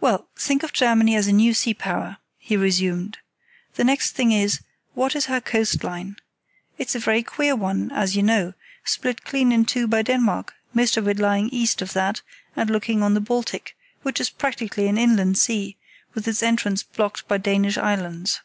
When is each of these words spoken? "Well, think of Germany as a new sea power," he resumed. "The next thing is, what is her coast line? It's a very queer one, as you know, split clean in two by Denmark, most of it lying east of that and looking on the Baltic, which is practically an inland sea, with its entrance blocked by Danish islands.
"Well, 0.00 0.28
think 0.36 0.62
of 0.62 0.72
Germany 0.72 1.16
as 1.16 1.26
a 1.26 1.32
new 1.32 1.52
sea 1.52 1.74
power," 1.74 2.18
he 2.38 2.56
resumed. 2.56 3.18
"The 3.74 3.82
next 3.82 4.12
thing 4.12 4.30
is, 4.30 4.60
what 4.94 5.16
is 5.16 5.26
her 5.26 5.40
coast 5.40 5.82
line? 5.82 6.14
It's 6.78 6.94
a 6.94 7.00
very 7.00 7.24
queer 7.24 7.56
one, 7.56 7.90
as 7.90 8.14
you 8.14 8.22
know, 8.22 8.54
split 8.84 9.24
clean 9.24 9.50
in 9.50 9.64
two 9.64 9.88
by 9.88 10.02
Denmark, 10.02 10.54
most 10.72 10.96
of 10.96 11.08
it 11.08 11.18
lying 11.18 11.48
east 11.48 11.82
of 11.82 11.94
that 11.94 12.22
and 12.54 12.70
looking 12.70 13.02
on 13.02 13.14
the 13.14 13.20
Baltic, 13.20 13.76
which 14.02 14.20
is 14.20 14.30
practically 14.30 14.86
an 14.86 14.98
inland 14.98 15.36
sea, 15.36 15.76
with 16.14 16.28
its 16.28 16.44
entrance 16.44 16.84
blocked 16.84 17.26
by 17.26 17.36
Danish 17.36 17.76
islands. 17.76 18.42